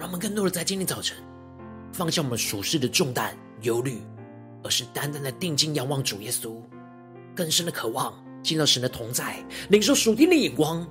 [0.00, 1.14] 让我们更多的在今天早晨
[1.92, 4.00] 放下我们属世的重担、忧虑，
[4.64, 6.56] 而是单单的定睛仰望主耶稣，
[7.36, 10.88] 更深的渴望见到神的同在，领受属天的眼光，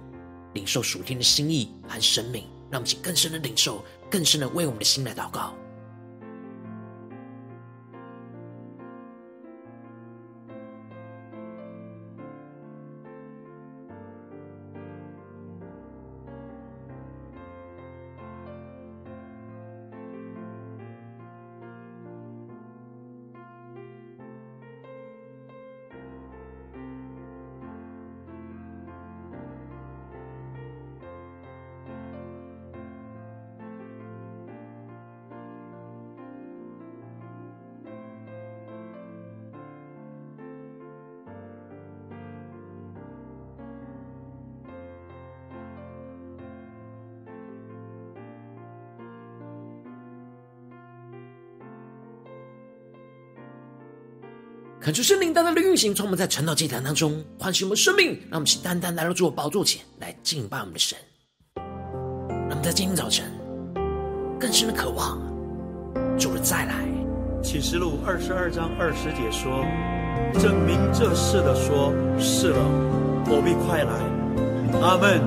[0.54, 5.56] 领受属天的心意和生命，让我们去更深的领受，更深的为我们的心来祷告。
[54.90, 60.98] 恳求圣灵单单的运行，从我们在晨祷祭坛当中唤醒我们生命，让我们是单单来到主的宝座前来敬拜我们的神。
[61.56, 63.32] 让我们在今天早晨
[64.40, 65.22] 更深的渴望
[66.18, 66.84] 主的再来。
[67.44, 69.64] 启示录二十二章二十节说
[70.42, 72.60] ：“证明这事的说，是了，
[73.28, 73.94] 我必快来。”
[74.82, 75.22] 阿门。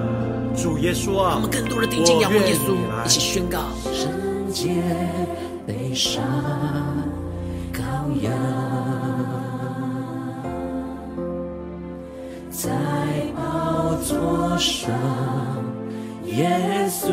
[0.60, 2.74] 主耶稣啊，我们更多的定睛仰望耶稣，
[3.06, 4.10] 一起宣告：圣
[4.52, 4.82] 洁
[5.64, 6.20] 悲伤
[14.62, 14.94] 座上，
[16.26, 17.10] 耶稣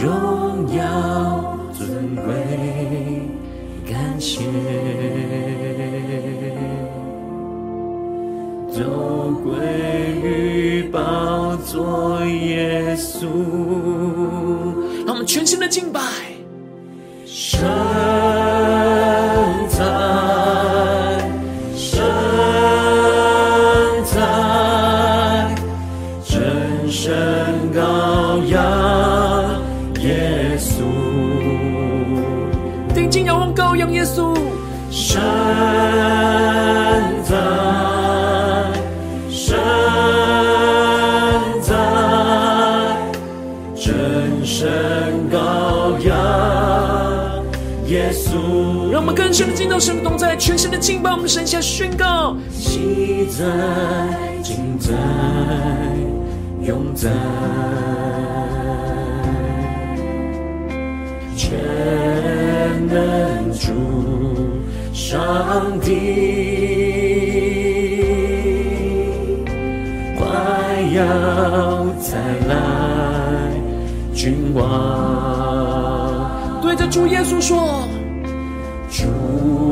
[0.00, 2.22] 荣耀尊贵，
[3.84, 4.44] 感谢
[8.72, 9.50] 都归
[10.22, 13.26] 于宝座耶稣。
[15.04, 16.27] 让我们全心的敬拜。
[33.78, 34.36] 永耶稣，
[34.90, 35.20] 神
[37.22, 37.36] 在，
[39.30, 39.56] 神
[41.62, 41.76] 在，
[43.76, 44.68] 真神
[45.30, 46.12] 高扬，
[47.86, 48.90] 耶稣。
[48.90, 53.44] 让我们更深的听到神的，同在全身的敬拜，我们神下宣告：喜在，
[54.42, 54.92] 敬在，
[56.66, 57.08] 永在。
[61.48, 61.56] 全
[62.88, 63.72] 能主
[64.92, 65.88] 上帝，
[70.18, 70.26] 快
[70.94, 71.00] 要
[71.98, 72.52] 再来，
[74.12, 74.60] 君王，
[76.60, 77.88] 对着主耶稣说。
[78.90, 79.06] 主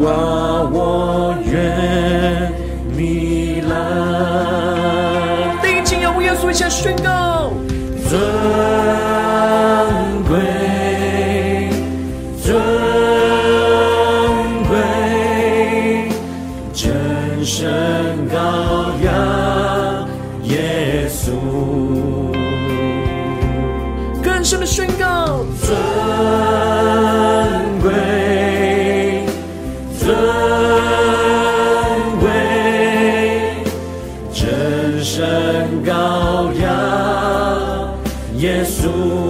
[0.06, 2.50] 啊，我愿
[2.96, 3.75] 你来。
[5.62, 7.50] 定睛仰望耶稣，一下宣告。
[8.08, 8.19] 尊
[38.66, 39.25] Jesus.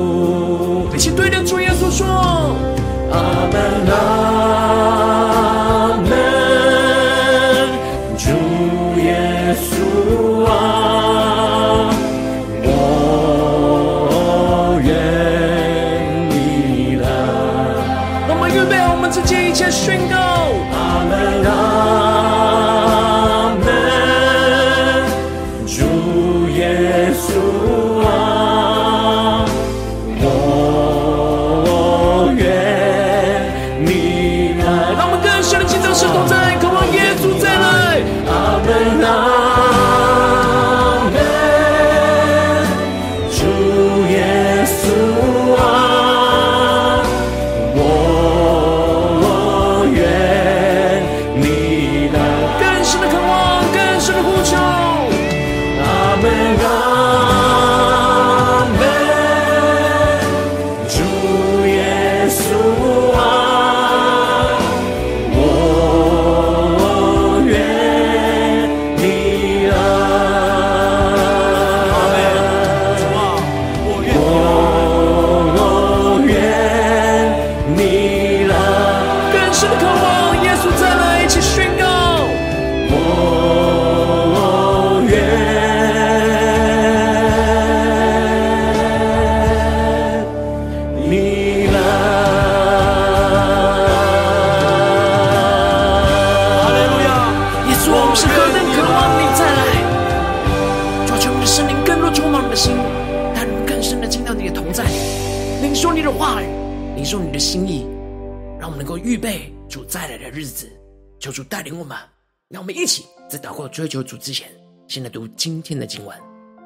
[113.77, 114.49] 追求主之前，
[114.89, 116.17] 先来读今天的经文。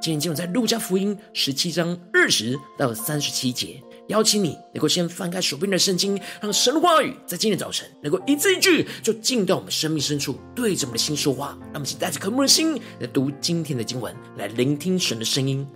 [0.00, 3.82] 今天经文在路加福音十七章二十到三十七节。
[4.06, 11.58] 邀请你能够先翻开手边的圣经，让神的话语在今天早晨能够一字一句就进到我们生命深处，对着我们的心说话。
[11.72, 15.66] 那么，请带着渴慕的心来读今天的经文，来聆听神的声音，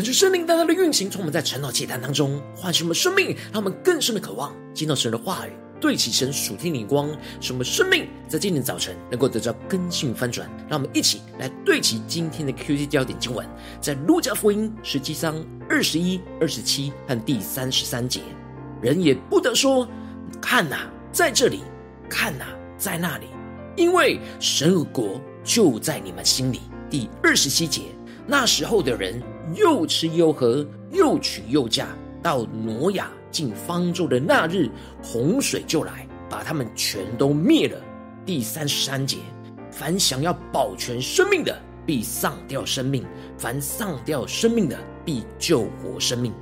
[0.00, 5.50] 看出圣灵大大的运行，从我们在晨祷祭坛当中唤醒我们生命，让我们更深的渴望听到神的话语。
[5.78, 10.48] 对齐神属天灵光，使我们生命在今天早晨能够得到更新翻转。
[10.70, 13.46] 让我们一起来对齐今天的 QT 焦点经文，
[13.78, 15.36] 在路加福音十七章
[15.68, 18.22] 二十一、二十七和第三十三节。
[18.80, 19.86] 人也不得说
[20.40, 21.58] ：“看哪，在这里；
[22.08, 22.46] 看哪，
[22.78, 23.26] 在那里。”
[23.76, 26.62] 因为神的国就在你们心里。
[26.88, 27.82] 第二十七节，
[28.26, 29.22] 那时候的人
[29.54, 31.88] 又吃又喝，又娶又嫁，
[32.22, 33.10] 到挪亚。
[33.30, 34.68] 进方舟的那日，
[35.00, 37.80] 洪水就来，把他们全都灭了。
[38.26, 39.18] 第三十三节，
[39.70, 43.04] 凡想要保全生命的，必丧掉生命；
[43.38, 46.32] 凡丧掉生命的，必救活生命。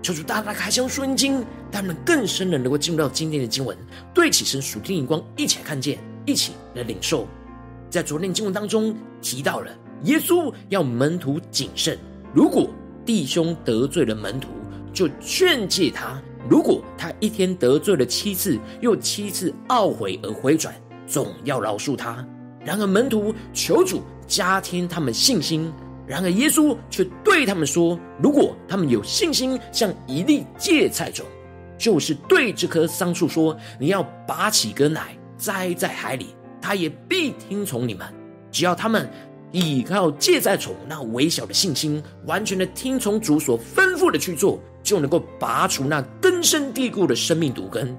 [0.00, 3.76] 求主大大开箱圣经，他们更深的能够进入到今天的经文，
[4.14, 7.26] 对起身属天眼光，一起来看见，一起来领受。
[7.90, 11.98] 在昨天经文当中提到了，耶稣要门徒谨慎，
[12.36, 12.68] 如果
[13.06, 14.48] 弟兄得罪了门徒，
[14.92, 16.20] 就劝诫他。
[16.50, 20.74] 如果他一天得罪了七次，又七次懊悔而回转，
[21.06, 22.22] 总要饶恕他。
[22.62, 25.72] 然而门徒求主加添他们信心，
[26.06, 31.24] 然而耶稣却对他们说：如果他们有信心，像一粒芥菜种，
[31.78, 38.06] 就是对这棵桑树说：你要拔起根来栽在海里，他也必听从你们。
[38.52, 39.10] 只要他们
[39.58, 44.60] 依靠芥菜种那微小的信心，完全的听从主所吩咐的去做。
[44.82, 47.92] 就能够拔除那根深蒂固的生命毒根，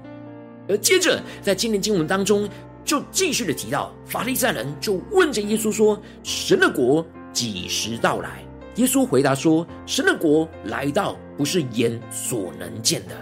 [0.66, 2.48] 而接着在今天经文当中，
[2.82, 8.42] 就继续的提到法利赛人就问着耶稣说：“神的国几时到来？”
[8.76, 13.14] 耶稣回答说：“神的国来到，不是眼所能见的。”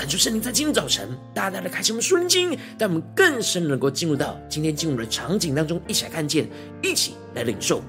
[0.00, 6.48] 感谢圣灵在今天早晨大大的开启我们属灵经，让我们更深能够进入到今天进入的场景当中，一起来看见，
[6.82, 7.82] 一起来领受。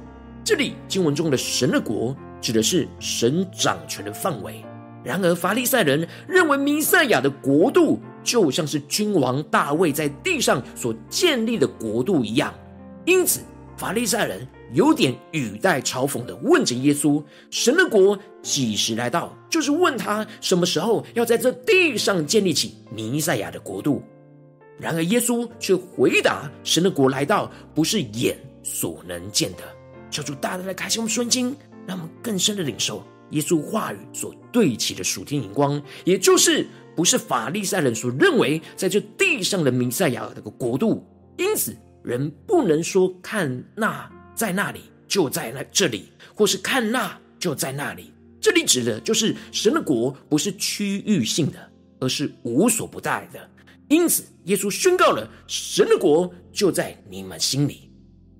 [0.43, 4.61] 这里经文中的神的国，指的是神掌权的范围。
[5.05, 12.53] 然而，法利赛人认为弥赛亚的国度就像是君王大卫在地上所建立的国度一样，
[13.05, 13.39] 因此
[13.77, 24.01] 法利赛人有点语带嘲讽地问着耶稣：“神的国几时来到？”就是问他什么时候要在这地上建立起弥赛亚的国度。
[24.79, 29.63] 然而，耶稣却回答：“神的国来到，不是眼所能见的。”
[30.09, 33.03] 求主大大的开启我们圣经，让我们更深的领受。
[33.31, 41.05] 耶稣话语所对齐的属天眼光，也就是不是法利赛人所认为在这地上的弥赛亚这个国度，
[41.37, 41.73] 因此
[42.03, 48.11] 人不能说看那在那里就在那这里，或是看那就在那里。
[48.39, 53.49] 这里指的就是神的国不是区域性的，而是无所不在的。
[53.87, 57.91] 因此，耶稣宣告了神的国就在你们心里。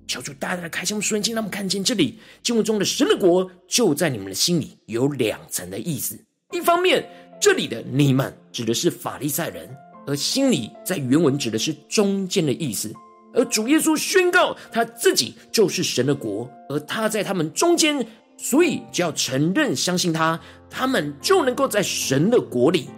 [0.08, 6.18] 求主大大的开箱瞬间，让我们看见这里经文中的神的国就在你们的心里，有两层的意思。
[6.52, 7.08] 一方面，
[7.40, 9.68] 这里的你们指的是法利赛人，
[10.06, 12.92] 而心里在原文指的是中间的意思。
[13.34, 22.88] 而主耶稣宣告他自己就是神的国，而他在他们中间，所以只要承认相信他，他们就能够在神的国里。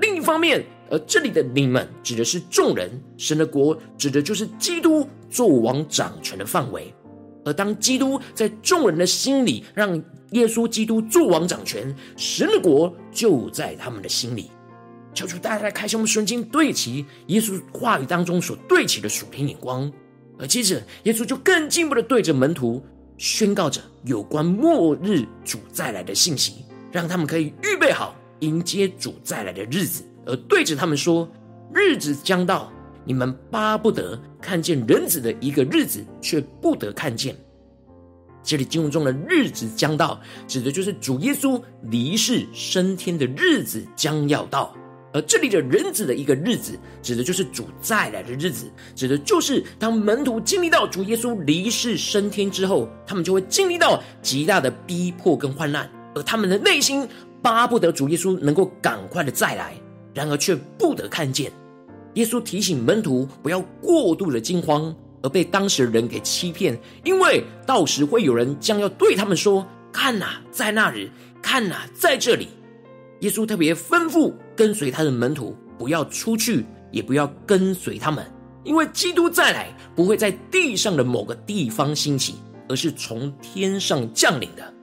[0.00, 6.92] 另一方面，而这里的你们指的是众人，神的国指的就是基督作王掌权的范围。
[7.44, 9.94] 而当基督在众人的心里，让
[10.32, 14.50] 耶稣基督作王掌权，神的国就在他们的心里。
[15.16, 19.90] 求主大家来开箱我们圣经，对齐耶稣话语当中所对齐的属灵眼光。
[20.38, 22.84] 而接着，耶稣就更进一步的对着门徒
[23.16, 30.04] 宣告着有关末日主再来的信息，让他们可以预备好迎接主再来的日子。
[30.26, 31.26] 而对着他们说
[31.72, 32.70] ：“日子将到，
[33.06, 37.34] 你们巴不得看见人子的一个日子，却不得看见。”
[38.44, 44.76] 这里经文中的“日子将到”，指的就是主耶稣离世升天的日子将要到；
[45.16, 57.08] 而这里的人子的一个日子，指的就是主再来的日子，指的就是当门徒经历到主耶稣离世升天之后，他们就会经历到极大的逼迫跟患难，而他们的内心
[57.40, 59.72] 巴不得主耶稣能够赶快的再来。
[60.12, 61.52] 然而却不得看见。
[62.14, 71.10] 耶稣提醒门徒不要过度的惊慌，而被当时的人给欺骗，因为到时会有人将要对他们说：“看哪，在那里；
[71.42, 72.48] 看哪，在这里。”
[73.20, 78.24] 耶稣特别吩咐跟随他的门徒不要出去，也不要跟随他们，
[78.64, 82.36] 因为基督再来不会在地上的某个地方兴起，
[82.68, 84.74] 而是从天上降临的。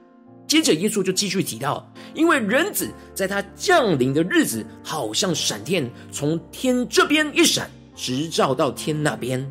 [0.46, 9.44] 接着，耶稣就继续提到，因为人子在他降临的日子，好像闪电从天这边一闪，直照到天那边。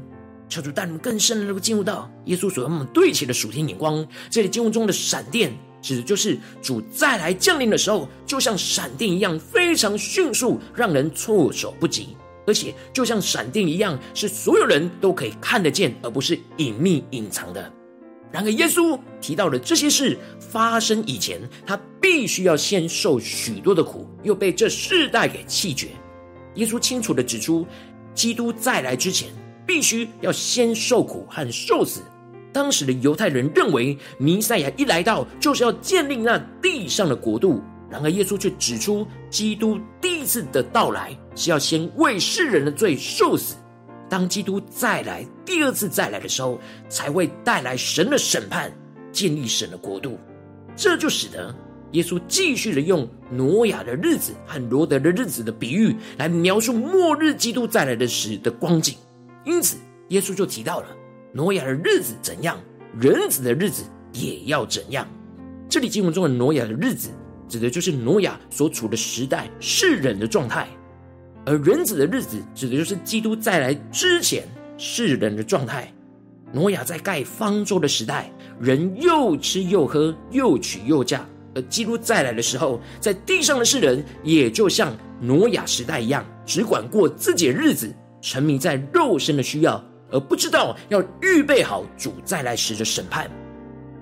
[0.47, 4.05] 求主带你们更深的能够进入到耶稣所要我们对齐的属天眼光。
[4.29, 5.51] 这里经文中的闪电，
[5.83, 12.17] 指的就是主再来降临的时候，就像闪电一样，非常迅速，让人措手不及。
[12.47, 17.71] 而且就像闪电一样，是所有人都可以看得见，而不是隐秘隐藏的。
[18.31, 25.89] 然而，耶稣提到了这些事发生以前，他必须要先受许多的苦，又被这世代给弃绝。
[26.55, 27.65] 耶稣清楚地指出，
[28.13, 29.29] 基督再来之前，
[29.65, 32.01] 必须要先受苦和受死。
[32.53, 37.61] 当时的犹太人认为，弥赛亚一来到，就是要建立那地上的国度。
[37.89, 43.55] 然而，耶稣却指出，基督第一次的到来是要先为世人的罪受死。
[44.09, 48.71] 当基督再来，第二次再来的时候，才会带来神的审判，
[49.11, 50.19] 建立神的国度。
[50.75, 51.53] 这就使得
[51.91, 58.95] 耶稣继续的用挪亚的日子和罗得的日子的比喻来描述末日基督再来的时的光景。
[59.45, 59.77] 因此，
[60.09, 60.87] 耶稣就提到了。
[61.35, 62.55] 挪亚的日子怎样，
[63.01, 65.07] 人子的日子也要怎样。
[65.67, 67.09] 这里经文中的挪亚的日子，
[67.49, 70.67] 指的就是挪亚所处的时代世人的状态；
[71.43, 74.43] 而人子的日子，指的就是基督再来之前
[74.77, 75.91] 世人的状态。
[76.51, 81.21] 挪亚在盖方舟的时代，人又吃又喝，又娶又嫁；
[81.55, 87.91] 而基督再来的时候，在地上的世人，也就像挪亚时代一样，只管过自己的日子，
[88.21, 89.83] 沉迷在肉身的需要。
[90.13, 93.29] 而不知道要预备好主再来时的审判。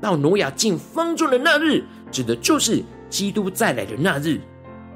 [0.02, 4.40] 到挪亚进方舟的那日，指的就是基督再来的那日。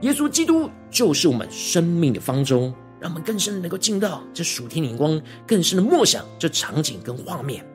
[0.01, 7.65] 耶稣基督就是我们生命的方舟，让我们更深能够进到这属天灵光，更深的默想这场景跟画面。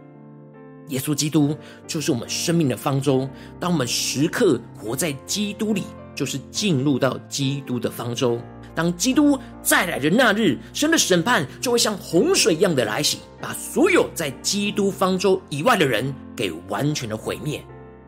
[0.88, 8.38] 耶稣基督就是我们生命的方舟，当我们时刻活在基督里，就是进入到基督的方舟。
[8.74, 17.62] 当基督再来的那日，神的审判就会像洪水一样的来袭，把所有在基督方舟以外的人给完全的毁灭。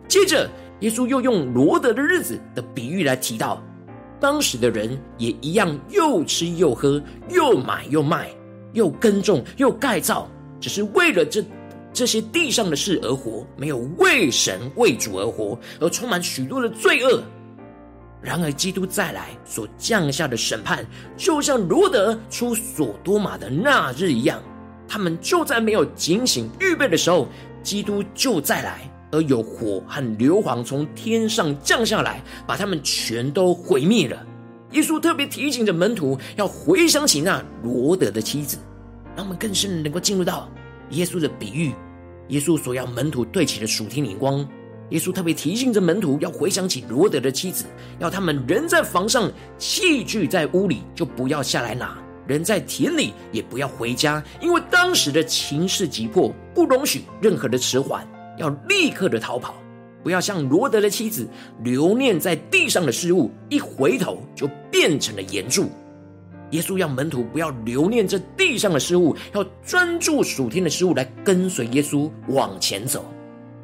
[0.09, 0.48] 接着，
[0.81, 3.62] 耶稣又用罗得的日子的比喻来提到，
[4.20, 8.31] 当时的人也一样，又吃又喝，又买又卖，
[8.72, 10.29] 又耕种又盖造，
[10.61, 11.44] 只是为了这
[11.92, 17.22] 这些地上的事而活，没有为神为主而活，而充满许多的罪恶。
[18.23, 24.41] 然而，基督再来所降下的审判，就像罗得出所多玛的那日一样，
[24.87, 27.27] 他们就在没有警醒预备的时候，
[27.65, 34.25] 基督就再来，而有火和硫磺从天上降下来，把他们全都毁灭了。
[34.71, 38.57] 耶稣特别提醒着门徒要回想起那罗德的妻子，
[39.17, 40.49] 让我们更深能够进入到
[40.91, 41.75] 耶稣的比喻，
[42.29, 44.49] 耶稣所要门徒对齐的属天灵光。
[44.90, 47.64] 耶稣特别提醒着门徒要回想起罗德的妻子，
[47.99, 59.55] 要他们人在房上，器具在屋里，就不要下来拿；人在田里，也不要回家，因为当时的情势急迫，不容许任何的迟缓，要立刻的逃跑。
[60.03, 61.27] 不要像罗德的妻子
[61.62, 65.71] 留念在地上的事物，一回头就变成了盐柱。
[66.51, 73.11] 耶稣要门徒不要留念这地上的事物，要专注属天的事物来跟随耶稣往前走。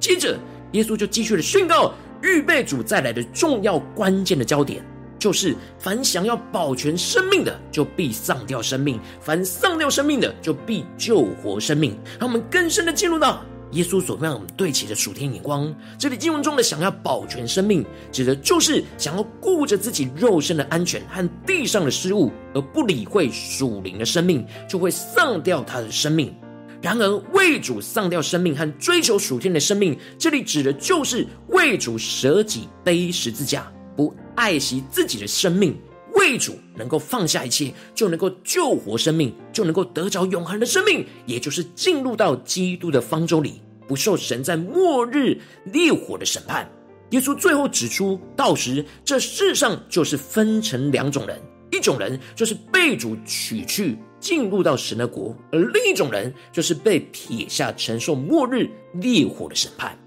[0.00, 0.38] 接着。
[0.72, 4.84] 耶稣就继续的宣告，预备主再来的重要关键的焦点，
[5.18, 11.98] 就是凡想要保全生命的，就必丧掉生命；凡丧掉生命的，就必救活生命。
[12.18, 15.74] 让我们更深的进入到耶稣所让我们对齐的属天眼光。
[15.98, 26.34] 这里经文中的想要保全生命，指的就是想要顾着自己肉身的安全和地上的事物，而不理会属灵的生命，就会丧掉他的生命。
[26.80, 35.76] 然而，为主丧掉生命和追求属天的生命，这里指的就是为主舍己背十字架，不爱惜自己的生命，
[36.14, 46.70] 为主能够放下一切，就能够救活生命，就能够得着永恒的生命，也就是进入到基督的方舟里，不受神在末日烈火的审判。
[47.10, 51.40] 耶稣最后指出，到时这世上就是分成两种人。
[51.70, 59.98] 一种人就是被主取去进入到神的国，而另一种人就是被撇下承受末日烈火的审判。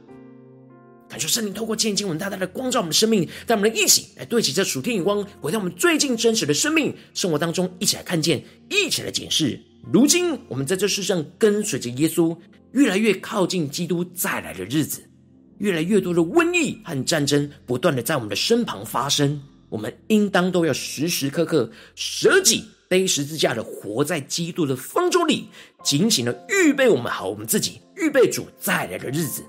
[1.09, 9.59] 感谢圣灵透过千经文大大的光照我们的生命，带我们一起来对齐这属天眼光，回到我们最近真实的生命生活当中，一起来看见，一起来检视。
[9.91, 12.37] 如今我们在这世上跟随着耶稣，
[12.71, 15.01] 越来越靠近基督再来的日子，
[15.57, 19.41] 越来越多的瘟疫和战争不断的在我们的身旁发生。
[19.67, 25.47] 我们应当都要时时刻刻舍己背十字架的活在基督的方舟里，
[25.81, 29.41] 警醒的预备我们好我们自己，预备主再来的日子，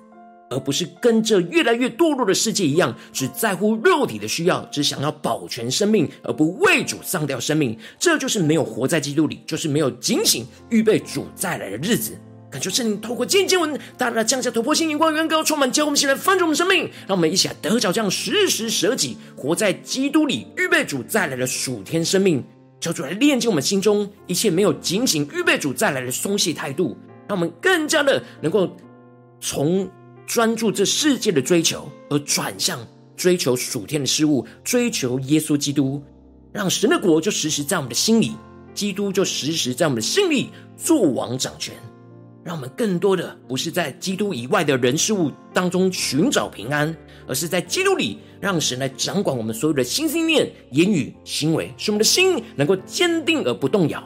[0.48, 7.76] 而不是跟这越来越堕落的世界一样，只在乎肉体的需要，只想要保全生命，而不为主丧掉生命。
[7.98, 12.16] 这就是没有活在基督里，就是没有警醒预备主再来的日子。
[12.48, 22.44] 感谢圣灵透过经文，大大降下突破性眼光，远高充满教我们，现在翻转我们生命，让我们一起来得着这样时时舍己，活在基督里，预备主再来的属天生命。
[22.83, 26.97] 求主来炼净我们心中一切没有警醒预备主再来的松懈态度，
[27.29, 28.77] 让我们更加的能够
[29.40, 29.88] 从
[30.27, 32.85] 专注这世界的追求，而转向
[33.16, 36.03] 追求属天的事物，追求耶稣基督，
[36.53, 38.33] 让神的国就时时在我们的心里，
[38.75, 41.73] 基督就时时在我们的心里作王掌权。
[42.45, 46.92] 让我们更多的不是在基督以外的人事物当中寻找平安，
[47.33, 54.05] 而是在基督里让神来掌管我们所有的心、心念、言语、行为，使我们的心能够坚定而不动摇。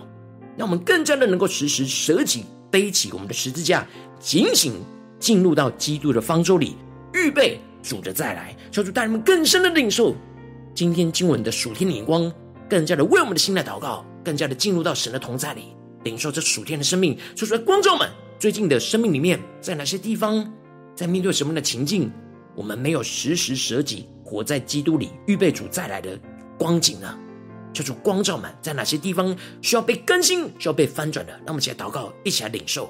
[0.56, 3.84] 让我们更加的能够时时舍己，背起我们的十字架，
[4.20, 4.74] 警醒
[5.18, 6.76] 进入到基督的方舟里，
[7.14, 8.56] 预备主的再来。
[8.70, 10.14] 求主带人们更深的领受
[10.72, 12.32] 今天经文的属天的眼光，
[12.70, 15.62] 更加的为我们的心来祷告，更加的进入到神的同在里，
[16.04, 18.08] 领受这属天的生命，说出来光照们。
[18.38, 20.48] 最近的生命里面，在哪些地方，
[20.94, 22.08] 在面对什么样的情境，
[22.56, 26.18] 我们没有时时舍己，活在基督里，预备主再来的
[26.58, 27.18] 光景呢？
[27.74, 31.32] 求主光照们，在哪些地方需要被更新，需要被翻转的？
[31.44, 32.88] 让我们一起来祷告，一起来领受。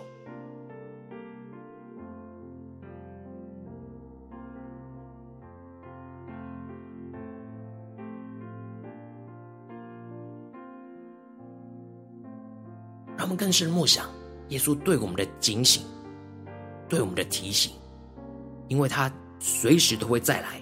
[13.16, 14.06] 让我们更深默想。
[14.50, 15.82] 耶稣对我们的警醒，
[16.88, 17.72] 对我们的提醒，
[18.68, 20.60] 因为他随时都会再来，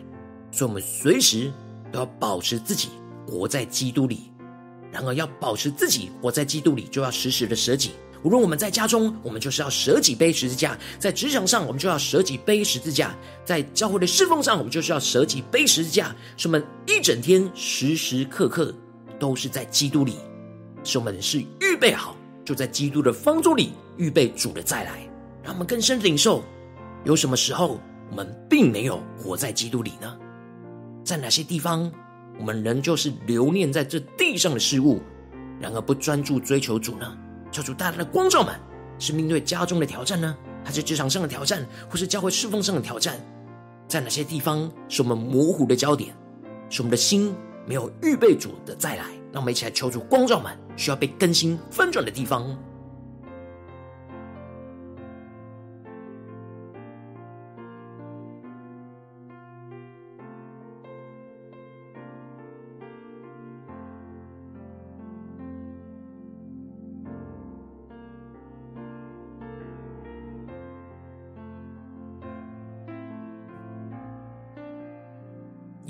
[0.51, 1.53] 所以我们随时
[1.93, 2.89] 都要保持自己
[3.27, 4.31] 活在基督里。
[4.93, 7.91] 然而，要保持自己活在基督里，就要时时的舍己。
[8.23, 13.09] 无论我们在家中，我们就是要舍己背十字架；在职场上，我们就要舍己背十字架；
[13.45, 16.15] 在教会的侍奉上，我们就是要舍己背十字架。
[16.37, 18.73] 使我们一整天时时刻刻
[19.19, 20.17] 都是在基督里，
[20.85, 22.17] 使我们是预备好。
[22.45, 25.07] 就在基督的方舟里预备主的再来，
[25.43, 26.43] 让我们更深领受。
[27.05, 30.17] 有什么时候我们并没有活在基督里呢？
[31.05, 31.91] 在哪些地方
[32.39, 35.03] 我们仍旧是留恋在这地上的事物，
[35.61, 37.17] 然而不专注追求主呢？
[37.53, 38.55] 求主大大的光照们，
[38.99, 43.17] 是面对家中的挑战呢，还是职场上的挑战，或是教会侍奉上的挑战？
[43.87, 46.17] 在哪些地方是我们模糊的焦点，
[46.71, 47.35] 是我们的心
[47.67, 49.05] 没有预备主的再来？
[49.31, 52.57] 让我们一起来求主光照们需要被更新翻转的地方。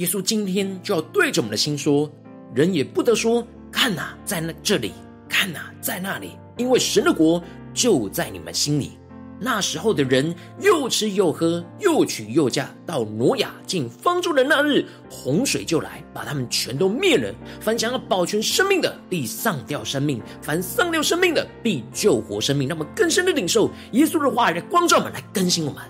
[0.05, 2.11] 耶稣今天就要对着我们的心说。
[2.55, 4.93] 人也不得说，看哪，在那这里，
[5.27, 8.99] 看哪，在那里，因为神的国就在你们心里。
[9.40, 12.69] 那时候的人又吃又喝，又娶又嫁。
[12.85, 17.35] 到挪亚进方舟的那日，洪水就来，把他们全都灭了。
[17.59, 22.69] 凡想要保全生命的，必丧掉生命；凡丧掉生命的，必救活生命。
[22.69, 25.83] 让我们更深的领受耶稣的话语来光照们，来更新我们。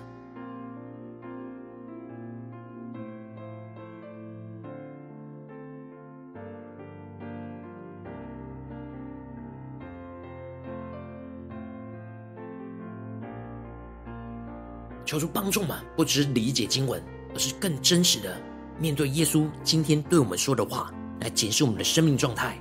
[15.05, 17.01] 求主帮助嘛，不只是理解经文，
[17.33, 18.35] 而是更真实的
[18.79, 20.91] 面对耶稣今天对我们说的话，
[21.21, 22.59] 来解释我们的生命状态。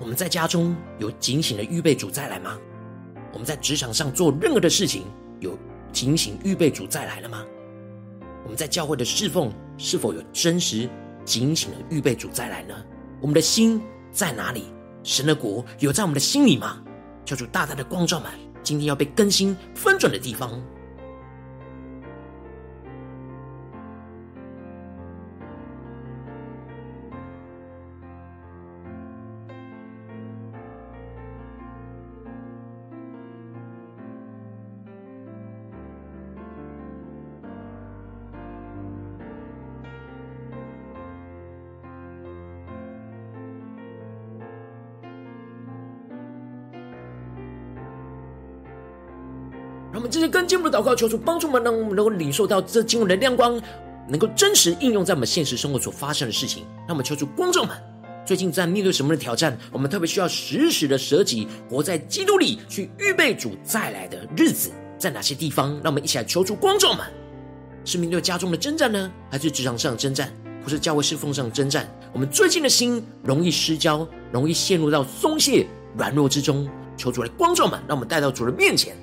[0.00, 2.58] 我们在家中有警醒的预备主再来吗？
[3.32, 5.04] 我们在职场上做任何的事情，
[5.38, 5.56] 有
[5.92, 7.44] 警醒预备主再来了吗？
[8.42, 10.88] 我们在教会的侍奉是否有真实
[11.24, 12.74] 警醒的预备主再来呢？
[13.20, 14.64] 我们的心在哪里？
[15.02, 16.82] 神的国有在我们的心里吗？
[17.24, 18.30] 求主大大的光照们，
[18.62, 20.60] 今天要被更新翻转的地方。
[50.30, 53.60] 更进一步的祷告，求主帮助我们，让我们能够领受到这经文的亮光，
[54.08, 56.64] 能够真实应用在我们现实生活所发生的事情。
[56.86, 57.76] 让我们求主光照们，
[58.24, 59.58] 最近在面对什么的挑战？
[59.72, 65.72] 我们特别需要时时的舍己，活在基督里，去预备主再来的日子，在哪些地方？
[65.82, 67.04] 让我们一起来求主光照们，
[67.84, 71.88] 是面对家中的征战呢，还是职场上的征战，或是教会侍奉上的征战？
[72.12, 75.66] 我们最近的心容易失焦，容易陷入到松懈、
[75.96, 76.68] 软弱之中。
[76.96, 78.94] 求主来光照们，让我们带到主的面前。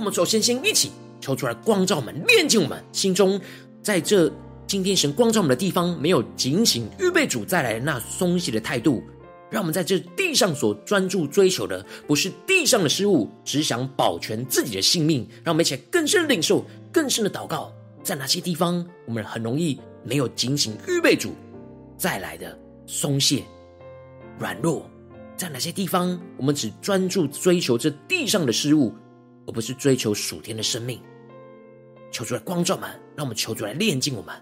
[0.00, 3.38] 我们首先先一起求出来光照我们，炼净我们心中，
[3.82, 4.32] 在这
[4.66, 9.02] 今天神光照我们的地方，没有警醒预备主再来的那松懈的态度。
[9.50, 15.28] 让我们在这地上所专注追求的，不是地上的事物，只想保全自己的性命。
[15.44, 17.70] 让我们一起来更深的领受，更深的祷告，
[18.02, 21.34] 在哪些地方我们很容易没有警醒预备主
[21.98, 23.42] 再来的松懈、
[24.38, 24.88] 软弱？
[25.36, 28.94] 在哪些地方我们只专注追求这地上的事物，
[29.50, 31.02] 而不是追求属天的生命？
[32.12, 34.32] 求主来光照们，让我们求主来炼净我们。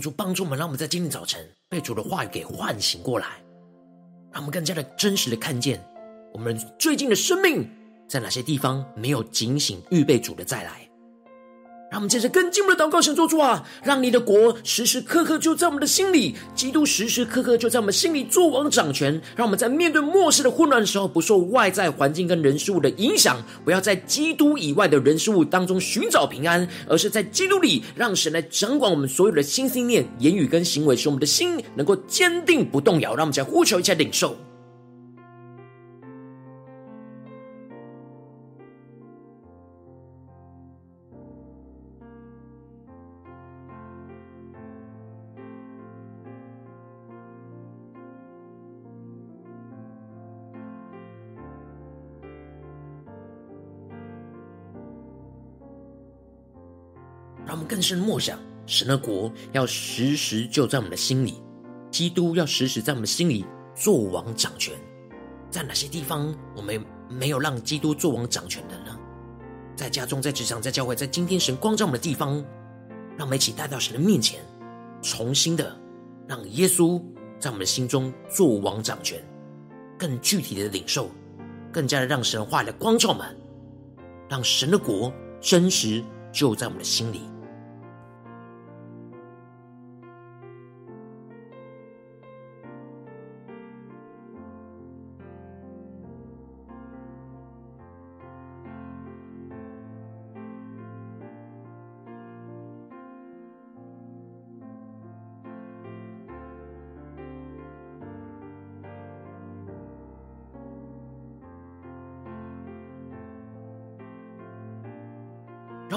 [0.00, 3.26] 主帮助我们，让我们在今天早晨被主的话语给唤醒过来，
[4.32, 5.84] 让我们更加的真实的看见
[6.32, 7.68] 我们最近的生命
[8.08, 10.87] 在哪些地方没有警醒预备主的再来。
[11.90, 19.18] 让我们接着更进一步的祷告，神做主啊，让你的国时时刻刻就在我们的心里，基督时时刻刻就在我们心里作王掌权。
[19.34, 33.14] 让我们在面对末世的混乱的时候，不受外在环境跟人事物的影响，不要在基督以外的人事物当中寻找平安，而是在基督里让神来掌管我们所有的心、思念、言语跟行为，使我们的心能够坚定不动摇。
[33.14, 34.36] 让我们再呼求一下领受。
[57.88, 61.40] 是默想，神的国要时时就在我们的心里，
[61.90, 64.74] 基督要时时在我们的心里作王掌权。
[65.50, 68.94] 在哪些地方我们没有让基督作王掌权的呢？
[69.74, 72.44] 在家中、在职场、在教会，在今天神光照我们的地方，
[73.16, 74.38] 让我们一起带到神的面前，
[75.00, 75.74] 重新的
[76.26, 77.02] 让耶稣
[77.38, 79.18] 在我们的心中作王掌权，
[79.98, 81.10] 更具体的领受，
[81.72, 83.34] 更加的让神的话来光照我们，
[84.28, 87.22] 让神的国真实就在我们的心里。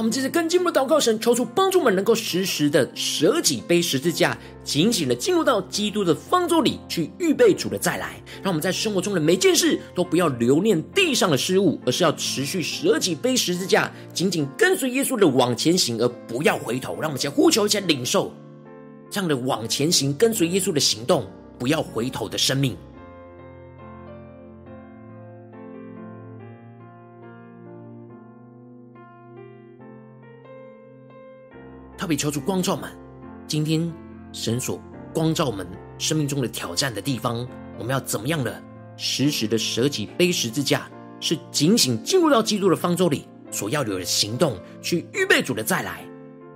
[0.02, 8.20] 我们这次更进一步的祷告神，求主帮助我们能够时时的舍己背十字架，紧紧的进入到基督的方舟里去预备主的再来。
[8.42, 16.94] 让我们在生活中的每件事都不要留恋地上的事物，而是要持续舍己背十字架，紧紧跟随耶稣的往前行，而不要回头。
[17.00, 18.34] 让我们先呼求一下领受
[19.08, 21.28] 这样的往前行，跟随耶稣的行动，
[21.60, 22.76] 不要回头的生命。
[32.12, 32.92] 特别求主光照们，
[33.48, 33.90] 今天
[34.34, 34.78] 神所
[35.14, 35.66] 光照我们
[35.98, 37.48] 生命中的挑战的地方，
[37.80, 38.62] 我们要怎么样的
[38.98, 46.04] 时时的舍己背十字架，是警醒进入到基督的方舟里所要有的行动，去预备主的再来。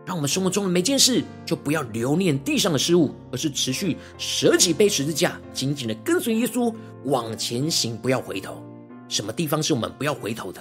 [0.06, 6.70] 让我们生活中的每件事就不要留念地上的事物，而是持续舍己背十字架，紧紧的跟随耶稣
[7.06, 8.62] 往前行，不要回头。
[9.08, 10.60] 什么地方是我们不要回头的？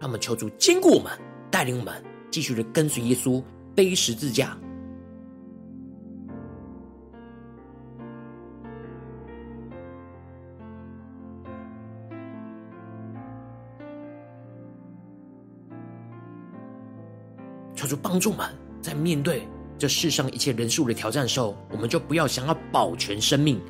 [0.00, 1.12] 让我们求主坚固我们，
[1.50, 3.42] 带领我们继续的跟随耶稣。
[3.74, 4.56] 背十字架，
[17.74, 18.46] 求主帮助我们，
[18.80, 23.60] 在面对这世上一切人数的挑战时候，我们就不要想要保全生命，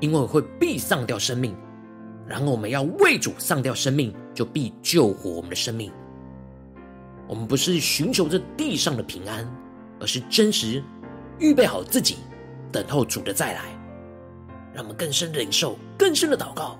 [0.00, 1.52] 因为会必丧掉生命；
[2.26, 5.92] 然后我们要为主丧掉生命，就必救活我们的生命。
[7.28, 9.46] 我们不是寻求这地上的平安，
[10.00, 10.82] 而是真实
[11.38, 12.16] 预备好自己，
[12.70, 13.62] 等候主的再来。
[14.74, 16.78] 让我们更深的领受，更深的祷告。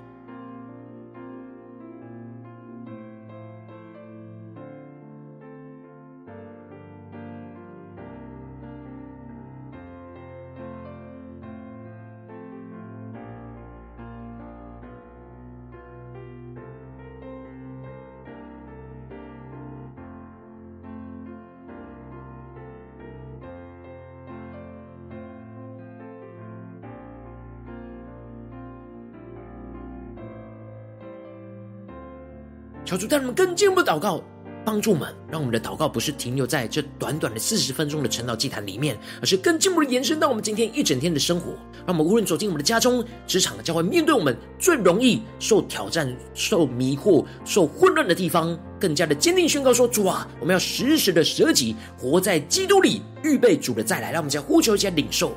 [33.02, 34.22] 主带我们更进一步祷告。
[34.64, 41.46] 帮助我们，让我们的祷告不是停留在这短短的四十分钟的晨祷祭坛里面，而是更进一步的延伸到我们今天一整天的生活。
[41.84, 54.12] 让我们无论走进我们的家中、职场，将会面对我们最容易受挑战、受迷惑、受混乱的地方，更加的坚定宣告说：主啊，我们要时时的舍己，活在基督里，预备主的再来。
[54.12, 55.36] 让我们再呼求一下领受。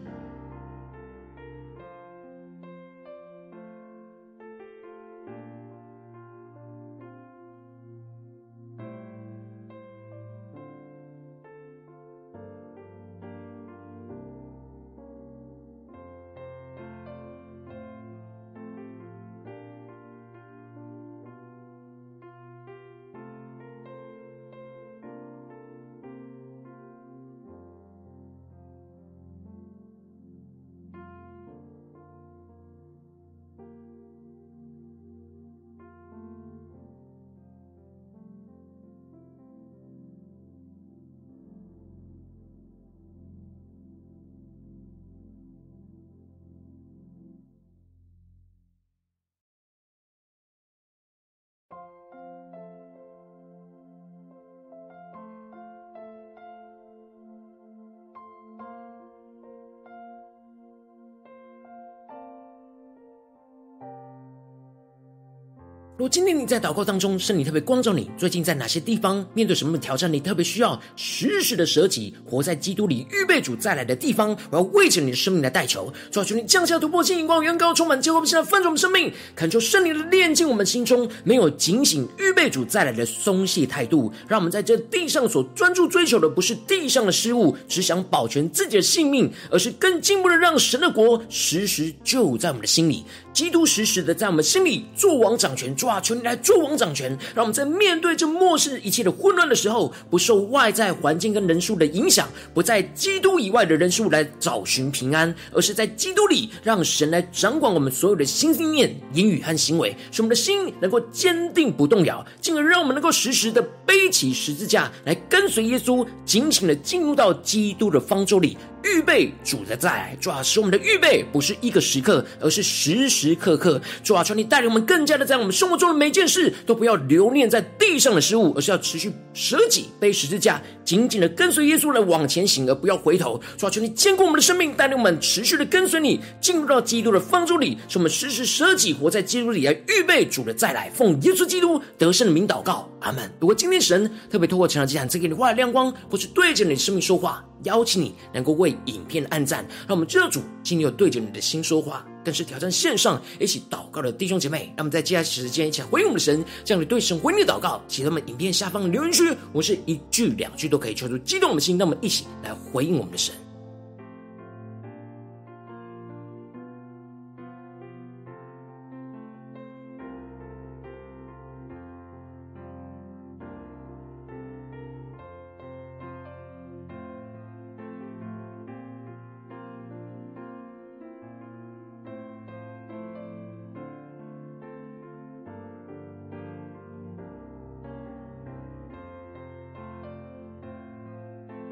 [66.01, 70.11] 如今天你在祷告当中，圣灵特别光照你，最近在哪些地方面对什么挑战？
[70.11, 74.35] 你特别需要时时的舍己，活在基督里，预备主再来的地方。
[74.49, 84.11] 我要为着你的生命来代求，主啊，求你降下突破性眼光，远高充满，结果我们现在翻转我们生命，恳求圣灵的炼净我们心中没有警醒预备主再来的松懈态度。
[84.27, 93.05] 让我们在这地上所专注追求的，不是地上的事物，只想保全自己的性命，而是更进一步的让神的国时时就在我们的心里。
[93.31, 118.57] 基督时时的在我们心里作王掌权，主啊，求你来做王掌权，让我们在面对这末世一切的混乱的时候，不受外在环境跟人数的影响，不在基督以外的人数来找寻平安，而是在基督里，让神来掌管我们所有的心、心念、言语和行为，使我们的心能够坚定不动摇，进而让我们能够时时的背起十字架来跟随耶稣，紧紧的进入到基督的方舟里。
[118.83, 123.81] 预备主的再来，主啊，使我们的预备不是一个时刻，而是时时刻刻。
[124.03, 133.39] 主啊，求你带领我们更加的在我们生活中的每件事都不要留念在地上的事物，而是要持续舍己背十字架，紧紧的跟随耶稣来往前行，而不要回头。
[133.57, 140.89] 主啊，求你坚固我们的生命，带领我们持续的跟随你，进入到基督的方舟里，使我们时时舍己，活在基督里来预备主的再来。
[140.93, 143.29] 奉耶稣基督得胜的名祷告，阿门。
[143.39, 154.71] 如果今天神特别透过成长祭坛赐给你话的亮光，或是对着你的生命说话，邀请你能够为影片按赞，让我们知道主今天有对着你的心说话，更是挑战线上一起祷告的弟兄姐妹。
[154.75, 163.33] 让我们在接下来时间一起来回应我们的神，这样你对神回应的祷告，请他们影片下方的留言区，我是一句两句都可以求出激动我们的心，让我们一起来回应我们的神。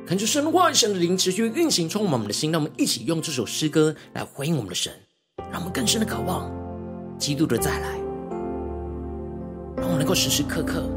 [0.09, 2.51] 看出神的话语，神的灵持续运行，充满我们的心。
[2.51, 4.91] 让我们一起用这首诗歌来回应我们的神，
[5.51, 6.51] 让我们更深的渴望
[7.19, 7.89] 基督的再来。
[9.77, 10.89] 让我能够时时刻刻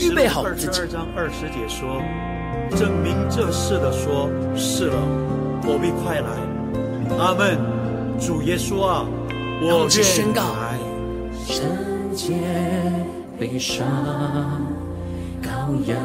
[0.00, 0.72] 预备好二自己。
[0.72, 2.00] 十二章二十节说
[2.74, 4.96] ：“证明这事的说，是了，
[5.66, 6.30] 我必快来。”
[7.22, 7.58] 阿门。
[8.18, 9.06] 主耶稣啊，
[9.60, 10.78] 我我们去宣告来。
[11.46, 11.60] 圣
[12.14, 12.32] 洁
[13.38, 13.86] 悲伤
[15.42, 15.98] 羔羊，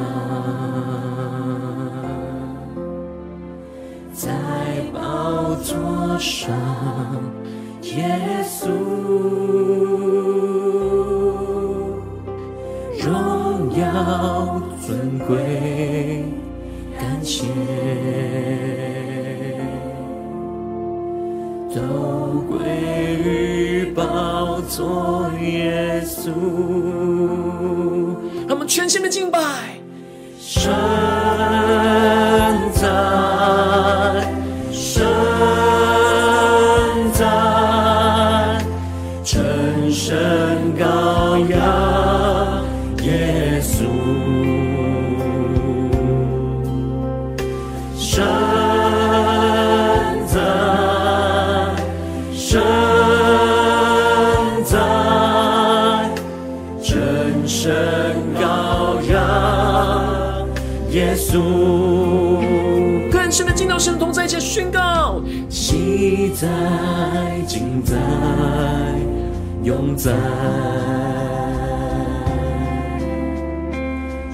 [6.20, 6.54] 上，
[7.84, 8.68] 耶稣
[13.02, 16.26] 荣耀尊贵，
[17.00, 17.46] 感谢。
[21.74, 21.80] 都
[22.50, 22.58] 归
[23.24, 26.32] 于宝座耶稣，
[28.46, 29.40] 让我们全心的敬拜，
[30.38, 30.74] 圣
[66.40, 66.48] 在，
[67.46, 67.98] 今在，
[69.62, 70.14] 永在，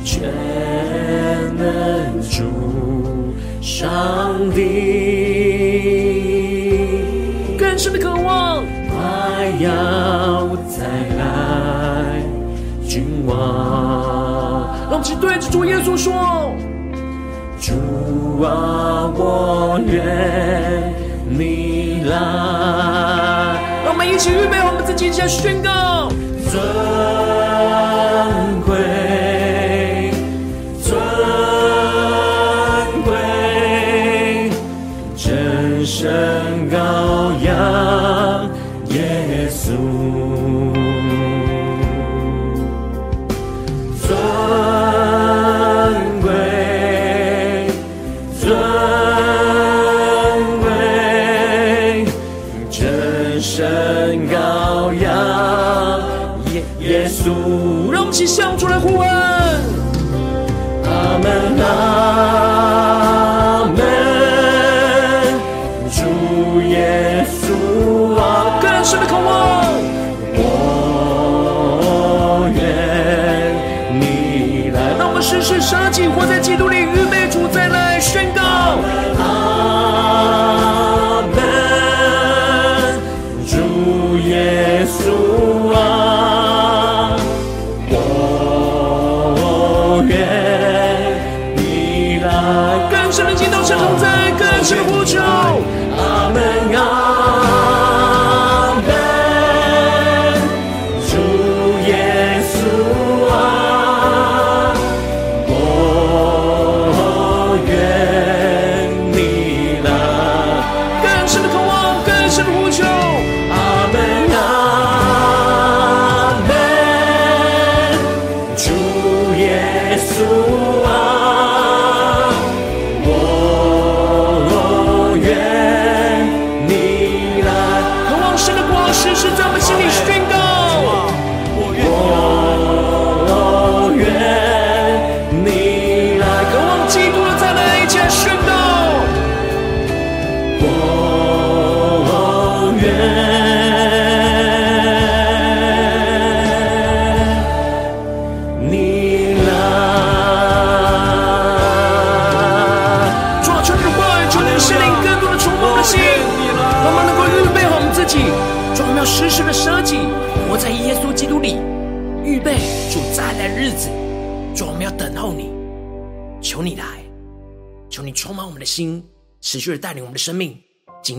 [0.04, 0.30] 全
[1.58, 2.44] 能主
[3.60, 4.62] 上帝。
[7.58, 10.86] 更深的渴望，快要再
[11.18, 12.22] 来，
[12.88, 13.34] 君王。
[14.92, 16.54] 让我们对着主耶稣说：
[17.60, 17.74] 主
[18.44, 20.94] 啊，我愿
[21.28, 21.75] 你
[22.06, 22.16] 来。
[23.84, 26.10] 让我们一起预备我们自己，先宣告。
[26.50, 26.62] 尊
[28.66, 30.12] 贵，
[30.82, 30.98] 尊
[33.04, 34.50] 贵，
[35.16, 36.76] 真神羔
[37.44, 38.50] 羊，
[38.90, 40.75] 耶稣。
[57.26, 57.92] 耶稣。
[57.92, 59.15] 让我们一起向主来呼唤。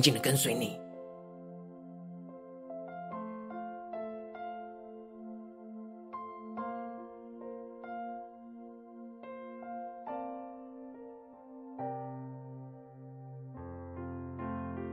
[0.06, 0.78] 紧紧的跟随你。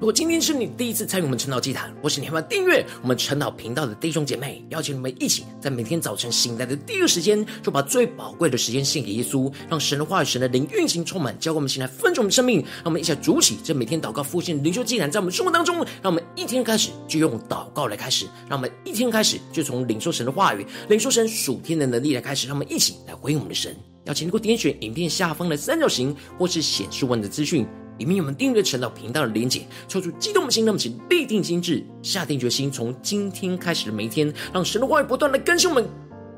[0.04, 12.60] 如果今天是你第一次参与我们晨祷祭坛，或是你还没订阅我们晨祷频道的弟兄姐妹，邀请你们一起在每天早晨醒来的第一个时间，就把最宝贵的时间献给耶稣，让神的话语、神的灵运行充满，教灌我们醒来分盛我们生命。
[12.60, 23.74] 让我们一起来筑起这每天祷告复兴灵修祭坛，在我们生活当中，让我们一天开始就用祷告来开始，让我们一天开始就从领受神的话语、领受神属天的能力来开始，让我们一起来回应我们的神。
[24.04, 27.66] 邀请你给我点选影片下方的三角形，或是显示文的资讯。
[27.98, 35.88] 里面有我们订阅陈祷频道的连结，抽出激动的心，那么请立定心志，下定决心，从今天开始的每一天，让神的话语不断的更新我们，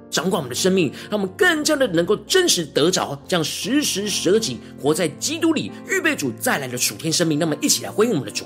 [0.10, 7.40] 掌管我们的生命，让我们更加的能够真实得着，这样时时舍己，活在基督里，预备主再来的属天生命。
[7.40, 8.46] 那么，一起来回应我们的主。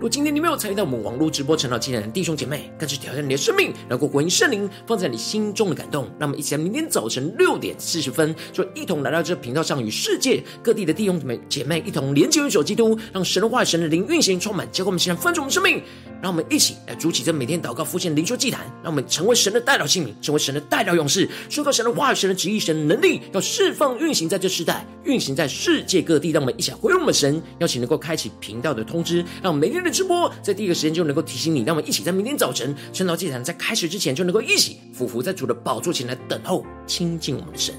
[0.00, 6.10] 如今天你没有参与到我们网络直播成长祭坛的弟兄姐妹，更是挑战你的生命，能够回应圣灵放在你心中的感动。
[6.18, 15.80] 让我们一起在明天早晨六点四十分，就一同来到这频道上，与世界各地的弟兄姐妹姐妹一同连接、运手基督，让神的话语、神的灵运行充满，结果我们现在分盛我们生命。
[16.22, 26.30] 让我们一起来筑起这每天祷告、复兴、灵修祭坛，让我们成为神的代表器皿，成为神的代表勇士，宣告神的话语、神的旨意、神的能力，要释放、运行在这世代，运行在世界各地。
[26.30, 37.72] 让我们一起回应我们神，邀请能够开启频道的通知，让我们每天的直播在第一个时间就能够提醒你，让我们一起在明天早晨晨祷祭坛在开始之前就能够一起俯伏在主的宝座前来等候亲近我们的神。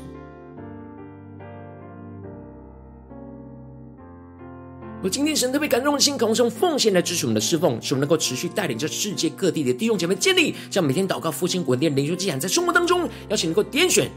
[5.03, 14.09] 我今天神特别感动的心，渴望用奉献来支持我们的侍奉，使我们能够持续带领着世界各地的弟兄姐妹建立，这样每天祷告复兴稳定灵修祭坛，在生活当中，邀请能够点选。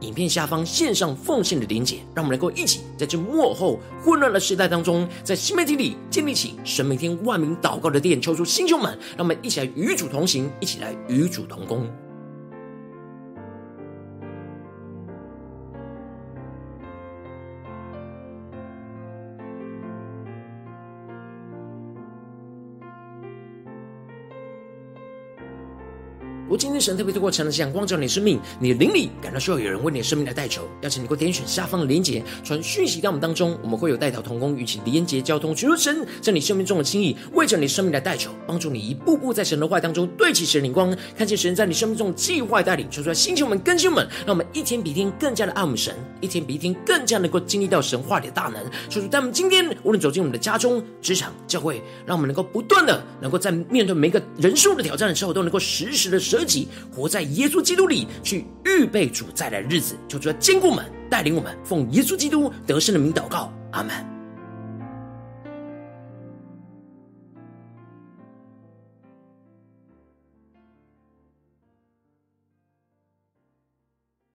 [0.00, 11.86] 影片下方线上奉献的连结，让我们能够一起在这幕后混乱的时代当中，在新媒体里建立起神每天万名祷告的殿，抽出弟兄们，让我们一起来与主同行，一起来与主同工。
[26.58, 48.60] 今天神特别透过晨祷光照你生命，你的灵里感到需要有人为你的生命来代求，邀请你给我点选下方的连结，传讯息到我们当中，我们会有代祷同工与其连结交通，寻求神在你生命中的心意，为着你生命来代求，帮助你一步步在神的话当中对齐神灵光，看见神在你生命中的计划带领，求出来星球们、更新们，让我们一天比一天更加的爱我们神，一天比一天更加能够经历到神话里的大能。
[48.90, 64.17] 说出，在我们今天无论走进我们的家中、职场、教会，让我们能够不断的能够在面对每个人数的挑战的时候，都能够时时的舍己，活在耶稣基督里，去预备主再来的日子，求主要坚固我们，带领我们，奉耶稣基督得胜的名祷告，阿门。